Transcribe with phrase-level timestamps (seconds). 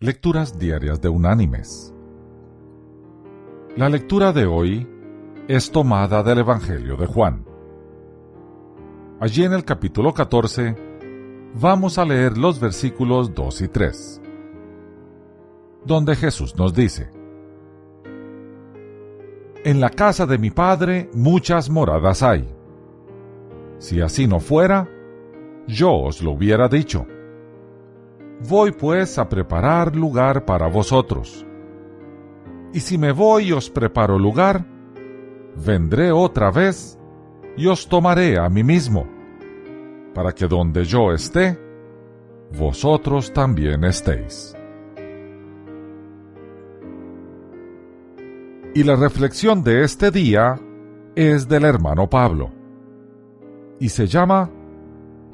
[0.00, 1.92] Lecturas Diarias de Unánimes.
[3.76, 4.88] La lectura de hoy
[5.48, 7.44] es tomada del Evangelio de Juan.
[9.18, 10.76] Allí en el capítulo 14
[11.60, 14.22] vamos a leer los versículos 2 y 3,
[15.84, 17.10] donde Jesús nos dice,
[19.64, 22.48] En la casa de mi Padre muchas moradas hay.
[23.78, 24.88] Si así no fuera,
[25.66, 27.04] yo os lo hubiera dicho
[28.46, 31.44] Voy pues a preparar lugar para vosotros.
[32.72, 34.64] Y si me voy y os preparo lugar,
[35.56, 36.98] vendré otra vez
[37.56, 39.08] y os tomaré a mí mismo,
[40.14, 41.58] para que donde yo esté,
[42.56, 44.54] vosotros también estéis.
[48.74, 50.60] Y la reflexión de este día
[51.16, 52.52] es del hermano Pablo,
[53.80, 54.48] y se llama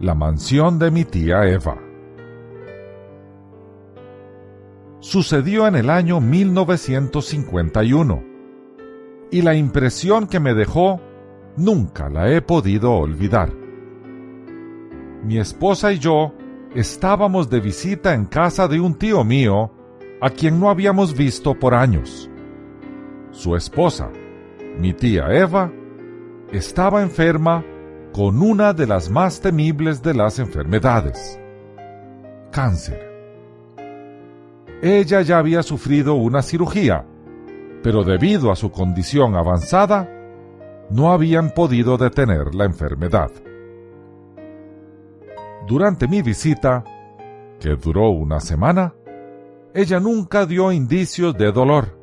[0.00, 1.83] La mansión de mi tía Eva.
[5.04, 8.24] Sucedió en el año 1951
[9.30, 10.98] y la impresión que me dejó
[11.58, 13.52] nunca la he podido olvidar.
[15.22, 16.32] Mi esposa y yo
[16.74, 19.70] estábamos de visita en casa de un tío mío
[20.22, 22.30] a quien no habíamos visto por años.
[23.30, 24.08] Su esposa,
[24.78, 25.70] mi tía Eva,
[26.50, 27.62] estaba enferma
[28.14, 31.38] con una de las más temibles de las enfermedades,
[32.50, 33.13] cáncer.
[34.82, 37.06] Ella ya había sufrido una cirugía,
[37.82, 40.08] pero debido a su condición avanzada,
[40.90, 43.30] no habían podido detener la enfermedad.
[45.66, 46.84] Durante mi visita,
[47.58, 48.94] que duró una semana,
[49.72, 51.98] ella nunca dio indicios de dolor.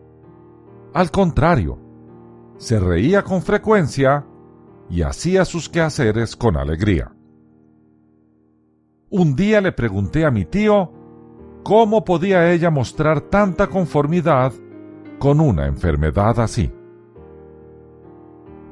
[0.94, 1.78] Al contrario,
[2.58, 4.26] se reía con frecuencia
[4.90, 7.12] y hacía sus quehaceres con alegría.
[9.10, 10.92] Un día le pregunté a mi tío
[11.64, 14.52] ¿Cómo podía ella mostrar tanta conformidad
[15.20, 16.72] con una enfermedad así?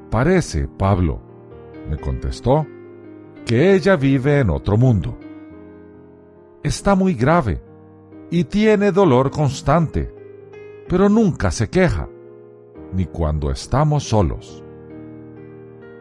[0.10, 1.22] Parece, Pablo,
[1.88, 2.66] me contestó,
[3.46, 5.18] que ella vive en otro mundo.
[6.64, 7.62] Está muy grave
[8.32, 10.12] y tiene dolor constante,
[10.88, 12.10] pero nunca se queja,
[12.92, 14.64] ni cuando estamos solos.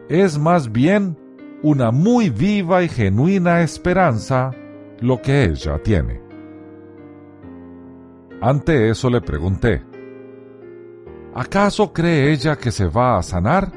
[0.09, 1.15] Es más bien
[1.61, 4.51] una muy viva y genuina esperanza
[5.01, 6.28] lo que ella tiene.
[8.41, 9.83] Ante eso le pregunté,
[11.35, 13.69] ¿acaso cree ella que se va a sanar?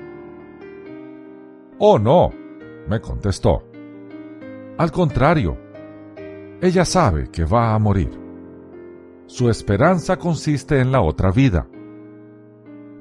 [1.79, 2.31] Oh, no,
[2.89, 3.65] me contestó.
[4.79, 5.59] Al contrario,
[6.61, 8.11] ella sabe que va a morir.
[9.27, 11.67] Su esperanza consiste en la otra vida.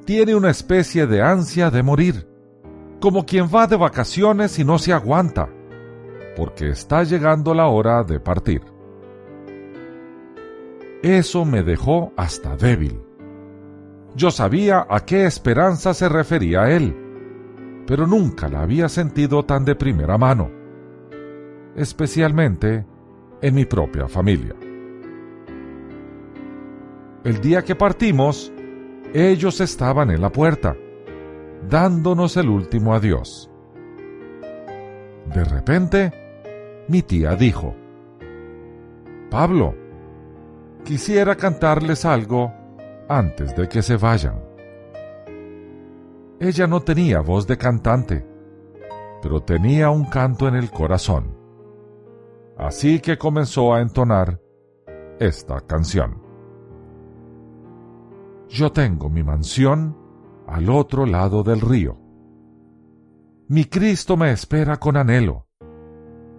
[0.03, 2.27] Tiene una especie de ansia de morir,
[2.99, 5.47] como quien va de vacaciones y no se aguanta,
[6.35, 8.63] porque está llegando la hora de partir.
[11.01, 13.01] Eso me dejó hasta débil.
[14.15, 16.95] Yo sabía a qué esperanza se refería él,
[17.87, 20.51] pero nunca la había sentido tan de primera mano,
[21.75, 22.85] especialmente
[23.41, 24.53] en mi propia familia.
[27.23, 28.51] El día que partimos,
[29.13, 30.75] ellos estaban en la puerta,
[31.67, 33.49] dándonos el último adiós.
[35.33, 36.11] De repente,
[36.87, 37.75] mi tía dijo,
[39.29, 39.80] Pablo,
[40.83, 42.53] quisiera cantarles algo
[43.07, 44.41] antes de que se vayan.
[46.39, 48.25] Ella no tenía voz de cantante,
[49.21, 51.37] pero tenía un canto en el corazón.
[52.57, 54.39] Así que comenzó a entonar
[55.19, 56.21] esta canción.
[58.49, 59.95] Yo tengo mi mansión
[60.47, 61.97] al otro lado del río.
[63.47, 65.47] Mi Cristo me espera con anhelo.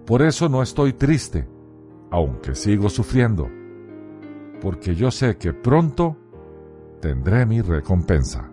[0.05, 1.49] Por eso no estoy triste,
[2.11, 3.49] aunque sigo sufriendo
[4.63, 6.17] porque yo sé que pronto
[7.01, 8.49] tendré mi recompensa.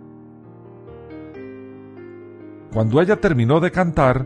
[2.73, 4.25] Cuando ella terminó de cantar,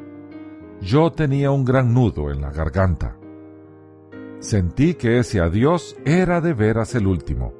[0.79, 3.17] yo tenía un gran nudo en la garganta.
[4.39, 7.53] Sentí que ese adiós era de veras el último.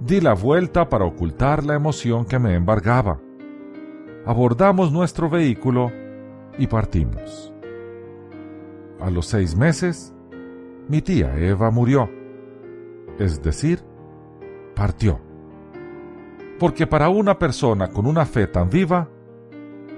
[0.00, 3.20] Di la vuelta para ocultar la emoción que me embargaba.
[4.26, 5.92] Abordamos nuestro vehículo
[6.58, 7.52] y partimos.
[9.00, 10.12] A los seis meses,
[10.88, 12.23] mi tía Eva murió
[13.18, 13.80] es decir,
[14.74, 15.20] partió.
[16.58, 19.08] Porque para una persona con una fe tan viva,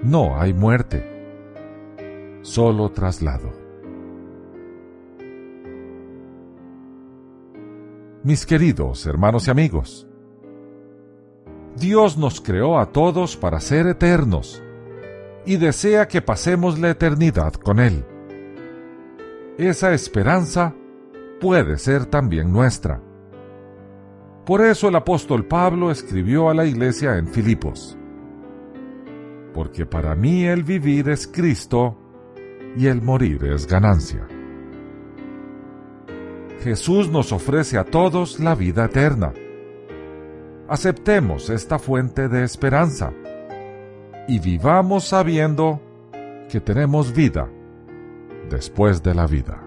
[0.03, 1.03] no hay muerte,
[2.41, 3.51] solo traslado.
[8.23, 10.07] Mis queridos hermanos y amigos,
[11.77, 14.61] Dios nos creó a todos para ser eternos
[15.45, 18.03] y desea que pasemos la eternidad con Él.
[19.57, 20.75] Esa esperanza
[21.39, 23.01] puede ser también nuestra.
[24.47, 27.97] Por eso el apóstol Pablo escribió a la iglesia en Filipos,
[29.53, 31.97] porque para mí el vivir es Cristo
[32.77, 34.25] y el morir es ganancia.
[36.63, 39.33] Jesús nos ofrece a todos la vida eterna.
[40.69, 43.11] Aceptemos esta fuente de esperanza
[44.29, 45.81] y vivamos sabiendo
[46.49, 47.49] que tenemos vida
[48.49, 49.66] después de la vida.